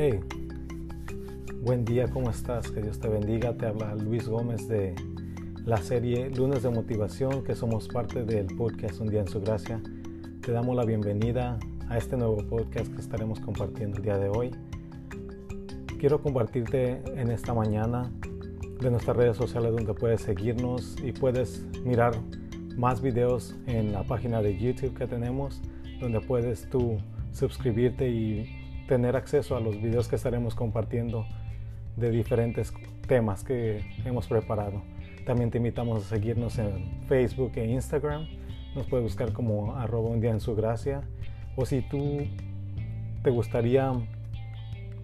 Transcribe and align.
Hey, 0.00 0.20
buen 1.60 1.84
día, 1.84 2.06
¿cómo 2.06 2.30
estás? 2.30 2.70
Que 2.70 2.80
Dios 2.80 3.00
te 3.00 3.08
bendiga. 3.08 3.54
Te 3.54 3.66
habla 3.66 3.96
Luis 3.96 4.28
Gómez 4.28 4.68
de 4.68 4.94
la 5.64 5.78
serie 5.78 6.30
Lunes 6.30 6.62
de 6.62 6.70
Motivación, 6.70 7.42
que 7.42 7.56
somos 7.56 7.88
parte 7.88 8.22
del 8.22 8.46
podcast 8.46 9.00
Un 9.00 9.08
día 9.08 9.22
en 9.22 9.26
su 9.26 9.40
gracia. 9.40 9.82
Te 10.40 10.52
damos 10.52 10.76
la 10.76 10.84
bienvenida 10.84 11.58
a 11.88 11.98
este 11.98 12.16
nuevo 12.16 12.36
podcast 12.46 12.94
que 12.94 13.00
estaremos 13.00 13.40
compartiendo 13.40 13.96
el 13.96 14.04
día 14.04 14.18
de 14.18 14.28
hoy. 14.28 14.52
Quiero 15.98 16.22
compartirte 16.22 17.02
en 17.20 17.32
esta 17.32 17.52
mañana 17.52 18.12
de 18.80 18.92
nuestras 18.92 19.16
redes 19.16 19.36
sociales 19.36 19.72
donde 19.72 19.94
puedes 19.94 20.20
seguirnos 20.20 20.94
y 21.02 21.10
puedes 21.10 21.66
mirar 21.84 22.14
más 22.76 23.02
videos 23.02 23.56
en 23.66 23.90
la 23.90 24.04
página 24.04 24.42
de 24.42 24.56
YouTube 24.56 24.96
que 24.96 25.08
tenemos, 25.08 25.60
donde 26.00 26.20
puedes 26.20 26.70
tú 26.70 26.98
suscribirte 27.32 28.08
y 28.08 28.67
tener 28.88 29.14
acceso 29.14 29.56
a 29.56 29.60
los 29.60 29.80
videos 29.80 30.08
que 30.08 30.16
estaremos 30.16 30.56
compartiendo 30.56 31.26
de 31.96 32.10
diferentes 32.10 32.72
temas 33.06 33.44
que 33.44 33.84
hemos 34.04 34.26
preparado. 34.26 34.82
También 35.24 35.50
te 35.50 35.58
invitamos 35.58 36.04
a 36.04 36.08
seguirnos 36.08 36.58
en 36.58 37.02
Facebook 37.06 37.52
e 37.56 37.66
Instagram. 37.66 38.26
Nos 38.74 38.86
puedes 38.86 39.04
buscar 39.04 39.32
como 39.32 39.76
arroba 39.76 40.08
un 40.08 40.20
día 40.20 40.30
en 40.30 40.40
su 40.40 40.56
gracia. 40.56 41.02
O 41.54 41.66
si 41.66 41.82
tú 41.82 42.26
te 43.22 43.30
gustaría 43.30 43.92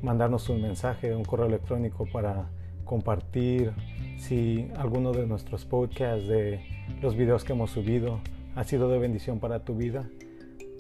mandarnos 0.03 0.49
un 0.49 0.63
mensaje, 0.63 1.15
un 1.15 1.25
correo 1.25 1.47
electrónico 1.47 2.07
para 2.11 2.49
compartir 2.85 3.73
si 4.17 4.69
alguno 4.77 5.13
de 5.13 5.27
nuestros 5.27 5.65
podcasts, 5.65 6.27
de 6.27 6.61
los 7.03 7.17
videos 7.17 7.45
que 7.45 7.53
hemos 7.53 7.71
subido, 7.71 8.21
ha 8.55 8.65
sido 8.65 8.89
de 8.89 8.99
bendición 8.99 9.41
para 9.41 9.65
tu 9.65 9.75
vida, 9.75 10.09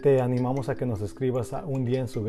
te 0.04 0.20
animamos 0.20 0.68
a 0.68 0.74
que 0.74 0.84
nos 0.84 1.00
escribas 1.00 1.54
a 1.54 1.64
un 1.64 1.86
día 1.86 2.00
en 2.00 2.08
su. 2.08 2.28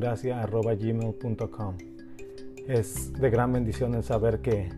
Es 2.70 3.12
de 3.12 3.30
gran 3.30 3.52
bendición 3.52 3.96
el 3.96 4.04
saber 4.04 4.40
que 4.40 4.70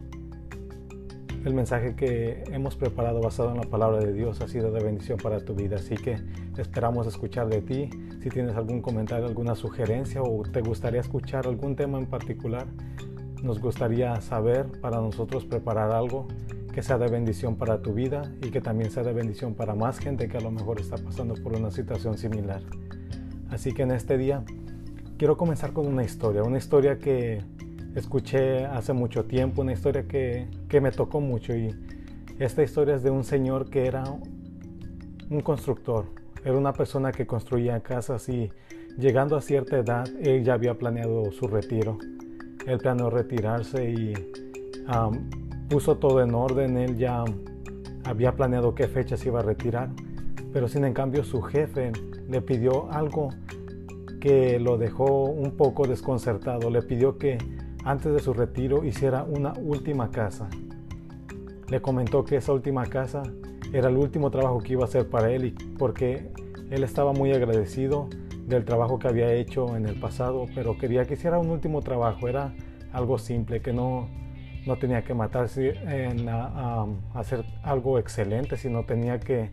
el 1.45 1.53
mensaje 1.53 1.95
que 1.95 2.43
hemos 2.51 2.75
preparado 2.75 3.21
basado 3.21 3.51
en 3.51 3.57
la 3.57 3.69
palabra 3.69 3.99
de 3.99 4.13
Dios 4.13 4.41
ha 4.41 4.47
sido 4.47 4.71
de 4.71 4.83
bendición 4.83 5.19
para 5.19 5.45
tu 5.45 5.53
vida. 5.53 5.75
Así 5.75 5.93
que 5.93 6.17
esperamos 6.57 7.05
escuchar 7.05 7.49
de 7.49 7.61
ti. 7.61 7.91
Si 8.23 8.29
tienes 8.29 8.55
algún 8.55 8.81
comentario, 8.81 9.27
alguna 9.27 9.53
sugerencia 9.53 10.23
o 10.23 10.41
te 10.41 10.61
gustaría 10.61 11.01
escuchar 11.01 11.45
algún 11.45 11.75
tema 11.75 11.99
en 11.99 12.07
particular, 12.07 12.65
nos 13.43 13.61
gustaría 13.61 14.19
saber 14.21 14.71
para 14.81 14.97
nosotros 14.97 15.45
preparar 15.45 15.91
algo 15.91 16.27
que 16.77 16.83
sea 16.83 16.99
de 16.99 17.07
bendición 17.07 17.55
para 17.55 17.81
tu 17.81 17.95
vida 17.95 18.31
y 18.39 18.51
que 18.51 18.61
también 18.61 18.91
sea 18.91 19.01
de 19.01 19.11
bendición 19.11 19.55
para 19.55 19.73
más 19.73 19.97
gente 19.97 20.27
que 20.27 20.37
a 20.37 20.41
lo 20.41 20.51
mejor 20.51 20.79
está 20.79 20.95
pasando 20.95 21.33
por 21.33 21.55
una 21.55 21.71
situación 21.71 22.19
similar. 22.19 22.61
Así 23.49 23.73
que 23.73 23.81
en 23.81 23.89
este 23.89 24.15
día 24.15 24.43
quiero 25.17 25.37
comenzar 25.37 25.73
con 25.73 25.87
una 25.87 26.03
historia, 26.03 26.43
una 26.43 26.59
historia 26.59 26.99
que 26.99 27.41
escuché 27.95 28.67
hace 28.67 28.93
mucho 28.93 29.25
tiempo, 29.25 29.63
una 29.63 29.73
historia 29.73 30.07
que, 30.07 30.49
me 30.79 30.91
tocó 30.91 31.19
mucho 31.19 31.55
y 31.55 31.73
esta 32.37 32.61
historia 32.61 32.93
es 32.93 33.01
de 33.01 33.09
un 33.09 33.23
señor 33.23 33.71
que 33.71 33.87
era 33.87 34.03
un 35.31 35.41
constructor, 35.41 36.05
era 36.45 36.55
una 36.55 36.73
persona 36.73 37.11
que 37.11 37.25
construía 37.25 37.79
casas 37.79 38.29
y 38.29 38.51
llegando 38.99 39.35
a 39.35 39.41
cierta 39.41 39.79
edad 39.79 40.07
él 40.21 40.43
ya 40.43 40.53
había 40.53 40.75
planeado 40.75 41.31
su 41.31 41.47
retiro. 41.47 41.97
Él 42.67 42.77
planeó 42.77 43.09
retirarse 43.09 43.89
y 43.89 44.13
puso 45.69 45.97
todo 45.97 46.21
en 46.21 46.33
orden, 46.33 46.77
él 46.77 46.97
ya 46.97 47.23
había 48.03 48.33
planeado 48.35 48.73
qué 48.73 48.87
fecha 48.87 49.17
se 49.17 49.29
iba 49.29 49.39
a 49.39 49.43
retirar, 49.43 49.89
pero 50.53 50.67
sin 50.67 50.85
en 50.85 50.93
cambio 50.93 51.23
su 51.23 51.41
jefe 51.41 51.91
le 52.27 52.41
pidió 52.41 52.91
algo 52.91 53.29
que 54.19 54.59
lo 54.59 54.77
dejó 54.77 55.25
un 55.25 55.51
poco 55.51 55.87
desconcertado. 55.87 56.69
Le 56.69 56.81
pidió 56.81 57.17
que 57.17 57.37
antes 57.83 58.13
de 58.13 58.19
su 58.19 58.33
retiro 58.33 58.83
hiciera 58.83 59.23
una 59.23 59.53
última 59.53 60.11
casa. 60.11 60.49
Le 61.69 61.81
comentó 61.81 62.23
que 62.23 62.37
esa 62.37 62.53
última 62.53 62.85
casa 62.85 63.23
era 63.73 63.89
el 63.89 63.97
último 63.97 64.31
trabajo 64.31 64.59
que 64.59 64.73
iba 64.73 64.83
a 64.83 64.85
hacer 64.87 65.09
para 65.09 65.31
él 65.31 65.45
y 65.45 65.51
porque 65.77 66.31
él 66.69 66.83
estaba 66.83 67.13
muy 67.13 67.31
agradecido 67.31 68.09
del 68.45 68.63
trabajo 68.63 68.97
que 68.99 69.09
había 69.09 69.33
hecho 69.33 69.75
en 69.75 69.85
el 69.85 69.99
pasado, 69.99 70.45
pero 70.55 70.77
quería 70.77 71.05
que 71.05 71.15
hiciera 71.15 71.37
un 71.39 71.49
último 71.49 71.81
trabajo. 71.81 72.27
Era 72.27 72.53
algo 72.93 73.17
simple, 73.17 73.61
que 73.61 73.73
no, 73.73 74.09
no 74.67 74.77
tenía 74.77 75.03
que 75.03 75.13
matarse 75.13 75.69
en 75.87 76.27
hacer 77.13 77.45
algo 77.63 77.97
excelente, 77.97 78.57
sino 78.57 78.83
tenía 78.83 79.19
que 79.19 79.49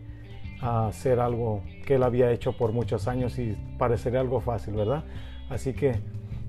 a 0.61 0.87
hacer 0.87 1.19
algo 1.19 1.61
que 1.85 1.95
él 1.95 2.03
había 2.03 2.31
hecho 2.31 2.53
por 2.53 2.71
muchos 2.71 3.07
años 3.07 3.39
y 3.39 3.57
parecería 3.77 4.19
algo 4.19 4.39
fácil, 4.39 4.75
¿verdad? 4.75 5.03
Así 5.49 5.73
que 5.73 5.99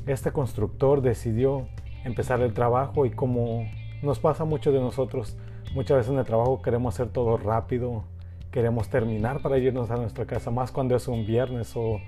este 0.07 0.31
constructor 0.31 1.03
decidió 1.03 1.69
empezar 2.05 2.41
el 2.41 2.53
trabajo 2.53 3.07
y 3.07 3.11
como 3.11 3.67
nos 4.03 4.19
pasa 4.19 4.45
mucho 4.45 4.73
de 4.73 4.81
nosotros, 4.81 5.37
muchas 5.75 5.99
veces 5.99 6.13
en 6.13 6.19
el 6.19 6.25
trabajo 6.25 6.63
queremos 6.63 6.95
hacer 6.95 7.09
todo 7.09 7.37
rápido, 7.37 8.05
queremos 8.53 8.89
terminar 8.89 9.43
para 9.43 9.59
irnos 9.59 9.91
a 9.91 9.97
nuestra 9.97 10.25
casa, 10.25 10.51
más 10.51 10.71
cuando 10.71 10.95
es 10.95 11.09
un 11.09 11.27
viernes 11.27 11.73
o 11.77 12.01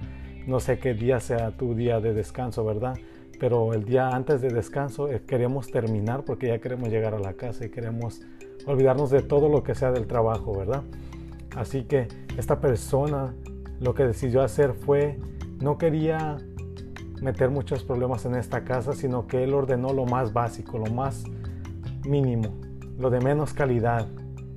no 0.46 0.60
sé 0.60 0.78
qué 0.78 0.94
día 0.94 1.20
sea 1.20 1.50
tu 1.50 1.74
día 1.74 2.00
de 2.00 2.14
descanso, 2.14 2.64
¿verdad? 2.64 2.96
Pero 3.38 3.72
el 3.72 3.84
día 3.84 4.08
antes 4.08 4.40
de 4.40 4.48
descanso 4.48 5.08
eh, 5.08 5.22
queremos 5.26 5.70
terminar 5.70 6.24
porque 6.24 6.48
ya 6.48 6.58
queremos 6.58 6.88
llegar 6.88 7.14
a 7.14 7.18
la 7.18 7.34
casa 7.34 7.64
y 7.64 7.70
queremos 7.70 8.20
olvidarnos 8.66 9.10
de 9.10 9.22
todo 9.22 9.48
lo 9.48 9.62
que 9.62 9.74
sea 9.74 9.92
del 9.92 10.06
trabajo, 10.06 10.56
¿verdad? 10.56 10.82
Así 11.56 11.84
que 11.84 12.08
esta 12.36 12.60
persona 12.60 13.34
lo 13.80 13.94
que 13.94 14.04
decidió 14.04 14.42
hacer 14.42 14.74
fue, 14.74 15.18
no 15.60 15.78
quería 15.78 16.38
meter 17.22 17.50
muchos 17.50 17.84
problemas 17.84 18.24
en 18.26 18.34
esta 18.34 18.64
casa, 18.64 18.92
sino 18.92 19.26
que 19.26 19.44
él 19.44 19.54
ordenó 19.54 19.92
lo 19.92 20.04
más 20.04 20.32
básico, 20.32 20.78
lo 20.78 20.92
más 20.92 21.24
mínimo, 22.06 22.54
lo 22.98 23.10
de 23.10 23.20
menos 23.20 23.54
calidad. 23.54 24.06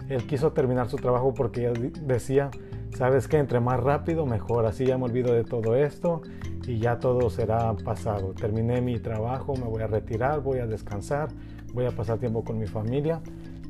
Él 0.09 0.25
quiso 0.27 0.51
terminar 0.51 0.89
su 0.89 0.97
trabajo 0.97 1.33
porque 1.33 1.71
decía, 2.01 2.51
sabes 2.95 3.27
que 3.27 3.37
entre 3.37 3.59
más 3.59 3.79
rápido 3.79 4.25
mejor, 4.25 4.65
así 4.65 4.85
ya 4.85 4.97
me 4.97 5.05
olvido 5.05 5.33
de 5.33 5.43
todo 5.43 5.75
esto 5.75 6.21
y 6.67 6.79
ya 6.79 6.99
todo 6.99 7.29
será 7.29 7.73
pasado. 7.73 8.33
Terminé 8.33 8.81
mi 8.81 8.99
trabajo, 8.99 9.53
me 9.55 9.65
voy 9.65 9.81
a 9.81 9.87
retirar, 9.87 10.41
voy 10.41 10.59
a 10.59 10.67
descansar, 10.67 11.29
voy 11.73 11.85
a 11.85 11.91
pasar 11.91 12.19
tiempo 12.19 12.43
con 12.43 12.59
mi 12.59 12.67
familia 12.67 13.21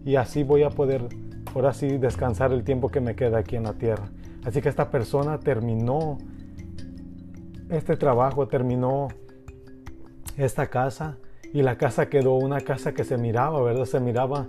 y 0.05 0.15
así 0.15 0.43
voy 0.43 0.63
a 0.63 0.69
poder 0.69 1.07
ahora 1.53 1.73
sí 1.73 1.97
descansar 1.97 2.51
el 2.53 2.63
tiempo 2.63 2.89
que 2.89 3.01
me 3.01 3.15
queda 3.15 3.39
aquí 3.39 3.55
en 3.55 3.63
la 3.63 3.73
tierra. 3.73 4.05
Así 4.45 4.61
que 4.61 4.69
esta 4.69 4.89
persona 4.89 5.39
terminó 5.39 6.17
este 7.69 7.95
trabajo, 7.95 8.47
terminó 8.47 9.09
esta 10.37 10.67
casa 10.67 11.17
y 11.53 11.61
la 11.61 11.77
casa 11.77 12.09
quedó 12.09 12.33
una 12.35 12.61
casa 12.61 12.93
que 12.93 13.03
se 13.03 13.17
miraba, 13.17 13.61
¿verdad? 13.61 13.85
Se 13.85 13.99
miraba 13.99 14.47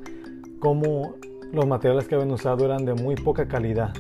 como 0.61 1.15
los 1.53 1.67
materiales 1.67 2.09
que 2.09 2.15
habían 2.15 2.31
usado 2.31 2.65
eran 2.65 2.85
de 2.85 2.95
muy 2.95 3.15
poca 3.15 3.47
calidad. 3.47 3.93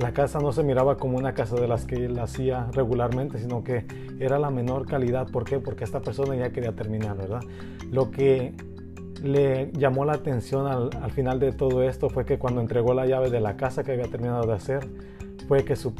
La 0.00 0.12
casa 0.12 0.38
no 0.38 0.50
se 0.52 0.62
miraba 0.62 0.96
como 0.96 1.18
una 1.18 1.34
casa 1.34 1.56
de 1.56 1.68
las 1.68 1.84
que 1.84 2.06
él 2.06 2.18
hacía 2.18 2.68
regularmente, 2.72 3.38
sino 3.38 3.62
que 3.62 3.84
era 4.18 4.38
la 4.38 4.50
menor 4.50 4.86
calidad. 4.86 5.28
¿Por 5.30 5.44
qué? 5.44 5.58
Porque 5.58 5.84
esta 5.84 6.00
persona 6.00 6.34
ya 6.36 6.50
quería 6.50 6.72
terminar, 6.72 7.18
¿verdad? 7.18 7.42
Lo 7.90 8.10
que 8.10 8.54
le 9.22 9.70
llamó 9.72 10.06
la 10.06 10.14
atención 10.14 10.66
al, 10.66 11.10
final 11.10 11.38
de 11.38 11.52
todo 11.52 11.82
esto 11.82 12.08
fue 12.08 12.24
que 12.24 12.38
cuando 12.38 12.62
entregó 12.62 12.94
la 12.94 13.04
llave 13.04 13.28
de 13.28 13.40
la 13.40 13.58
casa 13.58 13.84
que 13.84 13.92
había 13.92 14.06
terminado 14.06 14.46
de 14.46 14.54
hacer, 14.54 14.88
fue 15.46 15.66
que 15.66 15.76
su, 15.76 15.92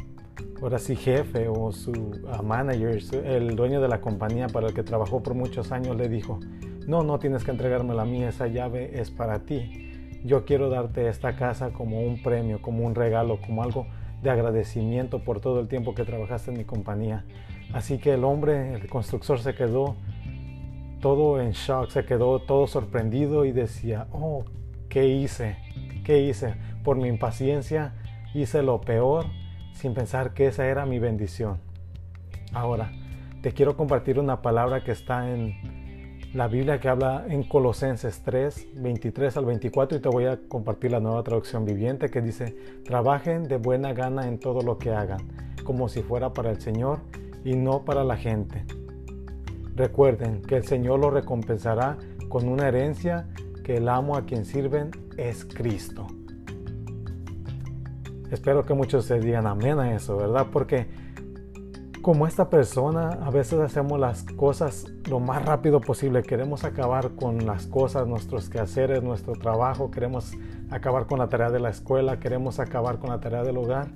ahora 0.63 0.79
sí, 0.79 0.95
jefe 0.95 1.47
o 1.47 1.71
su 1.71 1.91
uh, 1.91 2.43
manager, 2.43 2.99
el 3.23 3.55
dueño 3.55 3.81
de 3.81 3.87
la 3.87 4.01
compañía 4.01 4.47
para 4.47 4.69
el 4.69 4.73
que 4.73 4.81
trabajó 4.81 5.21
por 5.21 5.35
muchos 5.35 5.71
años, 5.71 5.95
le 5.95 6.09
dijo, 6.09 6.39
no, 6.87 7.03
no 7.03 7.19
tienes 7.19 7.43
que 7.43 7.51
entregarme 7.51 7.93
la 7.93 8.05
mía, 8.05 8.29
esa 8.29 8.47
llave 8.47 8.99
es 8.99 9.11
para 9.11 9.45
ti. 9.45 9.90
Yo 10.23 10.45
quiero 10.45 10.69
darte 10.69 11.07
esta 11.07 11.35
casa 11.35 11.71
como 11.71 12.01
un 12.01 12.21
premio, 12.21 12.61
como 12.61 12.85
un 12.85 12.95
regalo, 12.95 13.39
como 13.41 13.63
algo 13.63 13.87
de 14.21 14.29
agradecimiento 14.29 15.23
por 15.23 15.41
todo 15.41 15.59
el 15.59 15.67
tiempo 15.67 15.95
que 15.95 16.03
trabajaste 16.03 16.51
en 16.51 16.57
mi 16.57 16.63
compañía. 16.63 17.25
Así 17.73 17.97
que 17.97 18.13
el 18.13 18.23
hombre, 18.23 18.75
el 18.75 18.87
constructor, 18.87 19.39
se 19.39 19.55
quedó 19.55 19.95
todo 21.01 21.41
en 21.41 21.51
shock, 21.51 21.89
se 21.89 22.05
quedó 22.05 22.39
todo 22.39 22.67
sorprendido 22.67 23.45
y 23.45 23.51
decía, 23.51 24.07
oh, 24.11 24.45
¿qué 24.89 25.07
hice? 25.07 25.57
¿Qué 26.03 26.19
hice? 26.19 26.53
Por 26.83 26.97
mi 26.97 27.07
impaciencia 27.07 27.93
hice 28.33 28.61
lo 28.61 28.81
peor 28.81 29.25
sin 29.73 29.93
pensar 29.93 30.33
que 30.33 30.47
esa 30.47 30.67
era 30.67 30.85
mi 30.85 30.99
bendición. 30.99 31.57
Ahora, 32.53 32.91
te 33.41 33.53
quiero 33.53 33.75
compartir 33.75 34.19
una 34.19 34.41
palabra 34.41 34.83
que 34.83 34.91
está 34.91 35.31
en 35.31 35.55
la 36.33 36.47
Biblia 36.47 36.79
que 36.79 36.89
habla 36.89 37.25
en 37.27 37.43
Colosenses 37.43 38.21
3, 38.23 38.69
23 38.75 39.37
al 39.37 39.45
24 39.45 39.97
y 39.97 40.01
te 40.01 40.09
voy 40.09 40.25
a 40.25 40.39
compartir 40.47 40.91
la 40.91 40.99
nueva 40.99 41.23
traducción 41.23 41.65
viviente 41.65 42.09
que 42.09 42.21
dice, 42.21 42.55
trabajen 42.83 43.43
de 43.47 43.57
buena 43.57 43.93
gana 43.93 44.27
en 44.27 44.39
todo 44.39 44.61
lo 44.61 44.77
que 44.77 44.91
hagan, 44.91 45.21
como 45.63 45.89
si 45.89 46.01
fuera 46.01 46.33
para 46.33 46.51
el 46.51 46.61
Señor 46.61 46.99
y 47.43 47.55
no 47.55 47.83
para 47.83 48.03
la 48.03 48.17
gente 48.17 48.65
Recuerden 49.75 50.41
que 50.41 50.57
el 50.57 50.63
Señor 50.65 50.99
lo 50.99 51.09
recompensará 51.09 51.97
con 52.29 52.47
una 52.47 52.67
herencia 52.67 53.27
que 53.63 53.77
el 53.77 53.87
amo 53.87 54.15
a 54.15 54.25
quien 54.25 54.45
sirven 54.45 54.91
es 55.17 55.45
Cristo. 55.45 56.07
Espero 58.29 58.65
que 58.65 58.73
muchos 58.73 59.05
se 59.05 59.19
digan 59.19 59.47
amén 59.47 59.79
a 59.79 59.95
eso, 59.95 60.17
¿verdad? 60.17 60.47
Porque 60.51 60.87
como 62.01 62.25
esta 62.25 62.49
persona, 62.49 63.09
a 63.09 63.29
veces 63.29 63.59
hacemos 63.59 63.99
las 63.99 64.23
cosas 64.23 64.91
lo 65.09 65.19
más 65.19 65.45
rápido 65.45 65.81
posible. 65.81 66.23
Queremos 66.23 66.63
acabar 66.63 67.11
con 67.11 67.45
las 67.45 67.67
cosas, 67.67 68.07
nuestros 68.07 68.49
quehaceres, 68.49 69.03
nuestro 69.03 69.33
trabajo. 69.33 69.91
Queremos 69.91 70.33
acabar 70.69 71.05
con 71.05 71.19
la 71.19 71.29
tarea 71.29 71.51
de 71.51 71.59
la 71.59 71.69
escuela. 71.69 72.19
Queremos 72.19 72.59
acabar 72.59 72.97
con 72.97 73.09
la 73.09 73.19
tarea 73.19 73.43
del 73.43 73.57
hogar. 73.57 73.89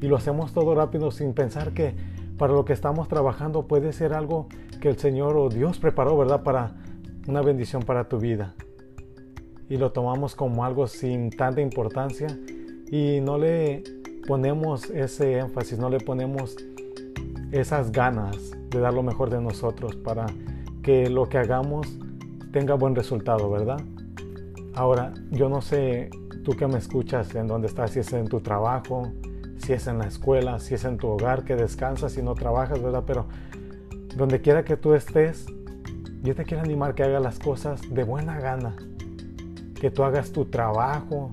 Y 0.00 0.08
lo 0.08 0.16
hacemos 0.16 0.52
todo 0.52 0.74
rápido 0.74 1.10
sin 1.10 1.34
pensar 1.34 1.72
que 1.72 1.94
para 2.36 2.52
lo 2.52 2.64
que 2.64 2.72
estamos 2.72 3.06
trabajando 3.06 3.68
puede 3.68 3.92
ser 3.92 4.12
algo 4.12 4.48
que 4.80 4.88
el 4.88 4.98
Señor 4.98 5.36
o 5.36 5.48
Dios 5.48 5.78
preparó, 5.78 6.16
¿verdad? 6.16 6.42
Para 6.42 6.72
una 7.28 7.42
bendición 7.42 7.82
para 7.82 8.08
tu 8.08 8.18
vida. 8.18 8.54
Y 9.68 9.76
lo 9.76 9.92
tomamos 9.92 10.34
como 10.34 10.64
algo 10.64 10.88
sin 10.88 11.30
tanta 11.30 11.60
importancia 11.60 12.26
y 12.90 13.20
no 13.20 13.38
le 13.38 13.84
ponemos 14.26 14.90
ese 14.90 15.38
énfasis, 15.38 15.78
no 15.78 15.88
le 15.88 16.00
ponemos 16.00 16.56
esas 17.52 17.92
ganas 17.92 18.36
de 18.70 18.80
dar 18.80 18.94
lo 18.94 19.02
mejor 19.02 19.30
de 19.30 19.40
nosotros 19.40 19.94
para 19.96 20.26
que 20.82 21.08
lo 21.08 21.28
que 21.28 21.38
hagamos 21.38 21.86
tenga 22.50 22.74
buen 22.74 22.94
resultado, 22.94 23.50
¿verdad? 23.50 23.80
Ahora, 24.74 25.12
yo 25.30 25.48
no 25.48 25.60
sé 25.60 26.10
tú 26.44 26.52
que 26.52 26.66
me 26.66 26.78
escuchas 26.78 27.34
en 27.34 27.46
dónde 27.46 27.68
estás, 27.68 27.92
si 27.92 28.00
es 28.00 28.12
en 28.12 28.26
tu 28.26 28.40
trabajo, 28.40 29.12
si 29.58 29.74
es 29.74 29.86
en 29.86 29.98
la 29.98 30.06
escuela, 30.06 30.58
si 30.58 30.74
es 30.74 30.84
en 30.84 30.96
tu 30.96 31.08
hogar, 31.08 31.44
que 31.44 31.54
descansas 31.54 32.16
y 32.16 32.22
no 32.22 32.34
trabajas, 32.34 32.82
¿verdad? 32.82 33.04
Pero 33.06 33.26
donde 34.16 34.40
quiera 34.40 34.64
que 34.64 34.76
tú 34.76 34.94
estés, 34.94 35.46
yo 36.22 36.34
te 36.34 36.44
quiero 36.44 36.62
animar 36.62 36.94
que 36.94 37.02
hagas 37.02 37.22
las 37.22 37.38
cosas 37.38 37.82
de 37.90 38.02
buena 38.02 38.40
gana, 38.40 38.76
que 39.78 39.90
tú 39.90 40.04
hagas 40.04 40.32
tu 40.32 40.46
trabajo, 40.46 41.30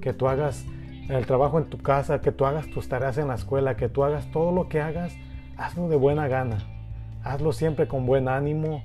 que 0.00 0.12
tú 0.12 0.28
hagas 0.28 0.64
el 1.08 1.26
trabajo 1.26 1.58
en 1.58 1.66
tu 1.66 1.78
casa, 1.78 2.20
que 2.20 2.32
tú 2.32 2.44
hagas 2.44 2.68
tus 2.70 2.88
tareas 2.88 3.18
en 3.18 3.28
la 3.28 3.34
escuela, 3.34 3.76
que 3.76 3.88
tú 3.88 4.04
hagas 4.04 4.30
todo 4.30 4.52
lo 4.52 4.68
que 4.68 4.80
hagas 4.80 5.14
hazlo 5.60 5.88
de 5.88 5.96
buena 5.96 6.26
gana, 6.26 6.58
hazlo 7.22 7.52
siempre 7.52 7.86
con 7.86 8.06
buen 8.06 8.28
ánimo 8.28 8.82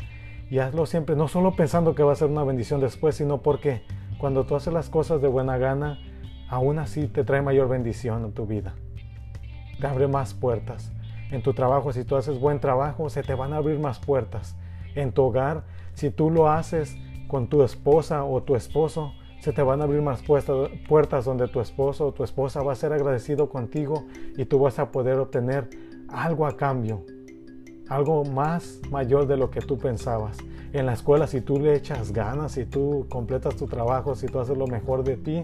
y 0.49 0.59
hazlo 0.59 0.85
siempre, 0.85 1.15
no 1.15 1.29
solo 1.29 1.55
pensando 1.55 1.95
que 1.95 2.03
va 2.03 2.11
a 2.11 2.15
ser 2.15 2.27
una 2.29 2.43
bendición 2.43 2.81
después, 2.81 3.15
sino 3.15 3.41
porque 3.41 3.81
cuando 4.17 4.45
tú 4.45 4.55
haces 4.55 4.73
las 4.73 4.89
cosas 4.89 5.21
de 5.21 5.29
buena 5.29 5.57
gana, 5.57 5.99
aún 6.49 6.77
así 6.77 7.07
te 7.07 7.23
trae 7.23 7.41
mayor 7.41 7.69
bendición 7.69 8.25
en 8.25 8.33
tu 8.33 8.45
vida. 8.45 8.73
Te 9.79 9.87
abre 9.87 10.07
más 10.07 10.33
puertas. 10.33 10.91
En 11.31 11.41
tu 11.41 11.53
trabajo, 11.53 11.93
si 11.93 12.03
tú 12.03 12.17
haces 12.17 12.39
buen 12.39 12.59
trabajo, 12.59 13.09
se 13.09 13.23
te 13.23 13.33
van 13.33 13.53
a 13.53 13.57
abrir 13.57 13.79
más 13.79 13.99
puertas. 13.99 14.57
En 14.95 15.13
tu 15.13 15.23
hogar, 15.23 15.63
si 15.93 16.11
tú 16.11 16.29
lo 16.29 16.49
haces 16.49 16.97
con 17.27 17.47
tu 17.47 17.63
esposa 17.63 18.25
o 18.25 18.43
tu 18.43 18.55
esposo, 18.55 19.13
se 19.39 19.53
te 19.53 19.61
van 19.61 19.79
a 19.79 19.85
abrir 19.85 20.01
más 20.01 20.23
puertas 20.23 21.25
donde 21.25 21.47
tu 21.47 21.61
esposo 21.61 22.07
o 22.07 22.11
tu 22.13 22.23
esposa 22.23 22.63
va 22.63 22.73
a 22.73 22.75
ser 22.75 22.91
agradecido 22.93 23.49
contigo 23.49 24.03
y 24.37 24.45
tú 24.45 24.59
vas 24.59 24.79
a 24.79 24.91
poder 24.91 25.19
obtener 25.19 25.69
algo 26.15 26.47
a 26.47 26.55
cambio, 26.55 27.03
algo 27.89 28.23
más 28.23 28.79
mayor 28.89 29.27
de 29.27 29.37
lo 29.37 29.51
que 29.51 29.61
tú 29.61 29.77
pensabas. 29.77 30.37
En 30.73 30.85
la 30.85 30.93
escuela, 30.93 31.27
si 31.27 31.41
tú 31.41 31.59
le 31.59 31.75
echas 31.75 32.11
ganas, 32.11 32.53
si 32.53 32.65
tú 32.65 33.05
completas 33.09 33.55
tu 33.55 33.67
trabajo, 33.67 34.15
si 34.15 34.27
tú 34.27 34.39
haces 34.39 34.57
lo 34.57 34.67
mejor 34.67 35.03
de 35.03 35.17
ti, 35.17 35.43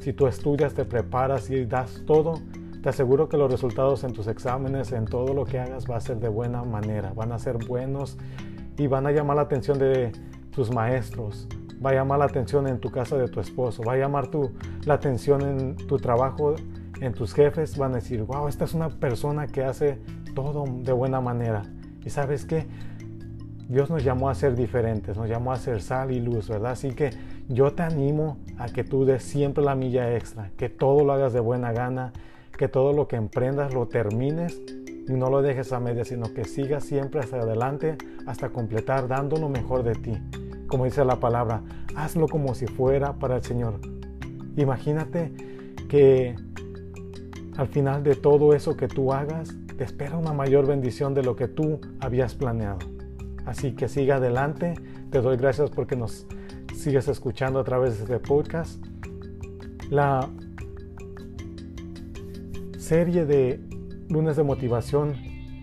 si 0.00 0.12
tú 0.12 0.26
estudias, 0.26 0.74
te 0.74 0.84
preparas 0.84 1.50
y 1.50 1.64
das 1.64 2.02
todo, 2.06 2.34
te 2.82 2.88
aseguro 2.88 3.28
que 3.28 3.36
los 3.36 3.50
resultados 3.50 4.04
en 4.04 4.12
tus 4.12 4.26
exámenes, 4.26 4.92
en 4.92 5.04
todo 5.04 5.34
lo 5.34 5.44
que 5.44 5.58
hagas, 5.58 5.90
va 5.90 5.96
a 5.96 6.00
ser 6.00 6.18
de 6.18 6.28
buena 6.28 6.62
manera, 6.62 7.12
van 7.14 7.32
a 7.32 7.38
ser 7.38 7.58
buenos 7.64 8.18
y 8.76 8.86
van 8.86 9.06
a 9.06 9.12
llamar 9.12 9.36
la 9.36 9.42
atención 9.42 9.78
de 9.78 10.12
tus 10.50 10.72
maestros, 10.72 11.48
va 11.84 11.90
a 11.90 11.94
llamar 11.94 12.18
la 12.18 12.24
atención 12.26 12.66
en 12.66 12.80
tu 12.80 12.90
casa 12.90 13.16
de 13.16 13.28
tu 13.28 13.40
esposo, 13.40 13.82
va 13.82 13.94
a 13.94 13.96
llamar 13.96 14.28
tu, 14.28 14.50
la 14.84 14.94
atención 14.94 15.42
en 15.42 15.76
tu 15.76 15.96
trabajo 15.98 16.56
en 17.02 17.14
tus 17.14 17.34
jefes 17.34 17.76
van 17.76 17.92
a 17.92 17.94
decir, 17.96 18.22
wow, 18.22 18.46
esta 18.46 18.64
es 18.64 18.74
una 18.74 18.88
persona 18.88 19.48
que 19.48 19.64
hace 19.64 19.98
todo 20.34 20.64
de 20.82 20.92
buena 20.92 21.20
manera. 21.20 21.64
Y 22.04 22.10
sabes 22.10 22.44
que 22.44 22.66
Dios 23.68 23.90
nos 23.90 24.04
llamó 24.04 24.28
a 24.28 24.34
ser 24.34 24.54
diferentes, 24.54 25.16
nos 25.16 25.28
llamó 25.28 25.52
a 25.52 25.56
ser 25.56 25.82
sal 25.82 26.12
y 26.12 26.20
luz, 26.20 26.48
¿verdad? 26.48 26.72
Así 26.72 26.90
que 26.94 27.10
yo 27.48 27.72
te 27.72 27.82
animo 27.82 28.38
a 28.56 28.66
que 28.66 28.84
tú 28.84 29.04
des 29.04 29.24
siempre 29.24 29.64
la 29.64 29.74
milla 29.74 30.14
extra, 30.14 30.50
que 30.56 30.68
todo 30.68 31.04
lo 31.04 31.12
hagas 31.12 31.32
de 31.32 31.40
buena 31.40 31.72
gana, 31.72 32.12
que 32.56 32.68
todo 32.68 32.92
lo 32.92 33.08
que 33.08 33.16
emprendas 33.16 33.74
lo 33.74 33.88
termines 33.88 34.60
y 35.08 35.12
no 35.12 35.28
lo 35.28 35.42
dejes 35.42 35.72
a 35.72 35.80
media, 35.80 36.04
sino 36.04 36.32
que 36.32 36.44
sigas 36.44 36.84
siempre 36.84 37.20
hacia 37.20 37.40
adelante 37.40 37.96
hasta 38.26 38.50
completar 38.50 39.08
dando 39.08 39.38
lo 39.38 39.48
mejor 39.48 39.82
de 39.82 39.94
ti. 39.94 40.18
Como 40.68 40.84
dice 40.84 41.04
la 41.04 41.16
palabra, 41.16 41.62
hazlo 41.96 42.28
como 42.28 42.54
si 42.54 42.66
fuera 42.66 43.14
para 43.14 43.36
el 43.36 43.42
Señor. 43.42 43.80
Imagínate 44.56 45.32
que 45.88 46.36
al 47.56 47.68
final 47.68 48.02
de 48.02 48.14
todo 48.14 48.54
eso 48.54 48.76
que 48.76 48.88
tú 48.88 49.12
hagas, 49.12 49.54
te 49.76 49.84
espera 49.84 50.16
una 50.16 50.32
mayor 50.32 50.66
bendición 50.66 51.14
de 51.14 51.22
lo 51.22 51.36
que 51.36 51.48
tú 51.48 51.80
habías 52.00 52.34
planeado. 52.34 52.78
Así 53.44 53.72
que 53.72 53.88
siga 53.88 54.16
adelante. 54.16 54.74
Te 55.10 55.20
doy 55.20 55.36
gracias 55.36 55.70
porque 55.70 55.96
nos 55.96 56.26
sigues 56.74 57.08
escuchando 57.08 57.58
a 57.58 57.64
través 57.64 57.96
de 57.96 58.04
este 58.04 58.18
podcast. 58.18 58.82
La 59.90 60.28
serie 62.78 63.26
de 63.26 63.60
lunes 64.08 64.36
de 64.36 64.42
motivación 64.42 65.14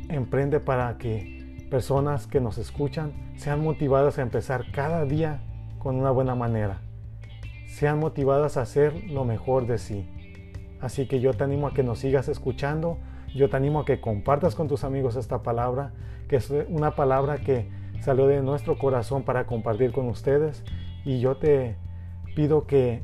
emprende 0.10 0.60
para 0.60 0.98
que 0.98 1.68
personas 1.70 2.28
que 2.28 2.42
nos 2.42 2.58
escuchan 2.58 3.14
sean 3.38 3.64
motivadas 3.64 4.18
a 4.18 4.22
empezar 4.22 4.72
cada 4.72 5.06
día 5.06 5.42
con 5.80 5.96
una 5.96 6.12
buena 6.12 6.36
manera. 6.36 6.82
Sean 7.68 8.00
motivadas 8.00 8.58
a 8.58 8.62
hacer 8.62 9.06
lo 9.06 9.26
mejor 9.26 9.66
de 9.66 9.78
sí. 9.78 10.10
Así 10.81 11.08
que 11.08 11.20
yo 11.20 11.34
te 11.34 11.44
animo 11.44 11.68
a 11.68 11.74
que 11.74 11.84
nos 11.84 12.00
sigas 12.00 12.28
escuchando, 12.30 12.98
yo 13.36 13.50
te 13.50 13.58
animo 13.58 13.81
a 13.81 13.86
que 13.86 14.00
compartas 14.00 14.56
con 14.56 14.68
tus 14.68 14.84
amigos 14.84 15.16
esta 15.16 15.44
palabra, 15.44 15.94
que 16.28 16.38
es 16.38 16.52
una 16.70 16.96
palabra 16.96 17.38
que 17.38 17.70
salió 18.02 18.28
de 18.28 18.42
nuestro 18.42 18.78
corazón 18.78 19.24
para 19.24 19.46
compartir 19.46 19.92
con 19.92 20.08
ustedes. 20.08 20.64
Y 21.06 21.20
yo 21.20 21.38
te 21.38 21.76
pido 22.36 22.66
que 22.66 23.04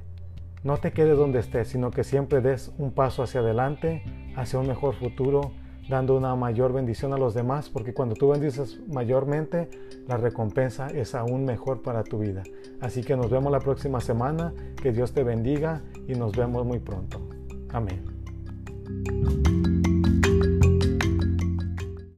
no 0.63 0.77
te 0.77 0.91
quedes 0.91 1.17
donde 1.17 1.39
estés, 1.39 1.67
sino 1.67 1.91
que 1.91 2.03
siempre 2.03 2.41
des 2.41 2.73
un 2.77 2.91
paso 2.91 3.23
hacia 3.23 3.41
adelante, 3.41 4.03
hacia 4.35 4.59
un 4.59 4.67
mejor 4.67 4.95
futuro, 4.95 5.51
dando 5.89 6.17
una 6.17 6.35
mayor 6.35 6.73
bendición 6.73 7.13
a 7.13 7.17
los 7.17 7.33
demás, 7.33 7.69
porque 7.69 7.93
cuando 7.93 8.15
tú 8.15 8.29
bendices 8.29 8.79
mayormente, 8.87 9.69
la 10.07 10.17
recompensa 10.17 10.87
es 10.87 11.13
aún 11.13 11.45
mejor 11.45 11.81
para 11.81 12.03
tu 12.03 12.17
vida. 12.17 12.41
Así 12.81 13.03
que 13.03 13.15
nos 13.15 13.29
vemos 13.29 13.51
la 13.51 13.59
próxima 13.59 14.01
semana, 14.01 14.53
que 14.81 14.91
Dios 14.91 15.13
te 15.13 15.23
bendiga 15.23 15.83
y 16.07 16.13
nos 16.13 16.35
vemos 16.35 16.65
muy 16.65 16.79
pronto. 16.79 17.34
Amén. 17.75 17.99